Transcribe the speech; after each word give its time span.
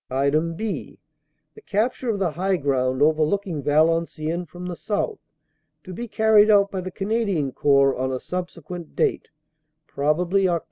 "(b) 0.09 0.99
The 1.53 1.61
capture 1.63 2.09
of 2.09 2.17
the 2.17 2.31
high 2.31 2.57
ground 2.57 3.03
overlooking 3.03 3.61
Valen 3.61 4.07
ciennes 4.07 4.47
from 4.49 4.65
the 4.65 4.75
south 4.75 5.19
to 5.83 5.93
be 5.93 6.07
carried 6.07 6.49
out 6.49 6.71
by 6.71 6.81
the 6.81 6.89
Canadian 6.89 7.51
Corps 7.51 7.95
on 7.95 8.11
a 8.11 8.19
subsequent 8.19 8.95
date, 8.95 9.27
probably 9.85 10.45
Oct. 10.45 10.59